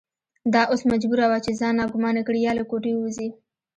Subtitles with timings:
[0.53, 3.29] دا اوس مجبوره وه چې ځان ناګومانه کړي یا له کوټې ووځي.